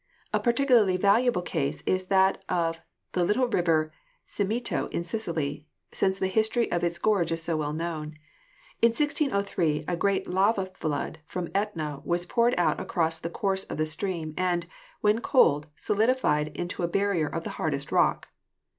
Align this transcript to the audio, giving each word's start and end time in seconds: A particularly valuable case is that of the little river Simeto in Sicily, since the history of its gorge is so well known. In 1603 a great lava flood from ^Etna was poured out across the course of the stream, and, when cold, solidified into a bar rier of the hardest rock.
A 0.33 0.39
particularly 0.39 0.97
valuable 0.97 1.43
case 1.43 1.83
is 1.85 2.07
that 2.07 2.43
of 2.49 2.81
the 3.11 3.23
little 3.23 3.47
river 3.47 3.91
Simeto 4.25 4.87
in 4.91 5.03
Sicily, 5.03 5.67
since 5.91 6.17
the 6.17 6.25
history 6.25 6.71
of 6.71 6.83
its 6.83 6.97
gorge 6.97 7.31
is 7.31 7.43
so 7.43 7.55
well 7.55 7.71
known. 7.71 8.15
In 8.81 8.87
1603 8.87 9.83
a 9.87 9.95
great 9.95 10.27
lava 10.27 10.71
flood 10.73 11.19
from 11.27 11.49
^Etna 11.49 12.03
was 12.03 12.25
poured 12.25 12.55
out 12.57 12.79
across 12.79 13.19
the 13.19 13.29
course 13.29 13.63
of 13.65 13.77
the 13.77 13.85
stream, 13.85 14.33
and, 14.37 14.65
when 15.01 15.21
cold, 15.21 15.67
solidified 15.75 16.47
into 16.57 16.81
a 16.81 16.87
bar 16.87 17.09
rier 17.11 17.27
of 17.27 17.43
the 17.43 17.51
hardest 17.61 17.91
rock. 17.91 18.27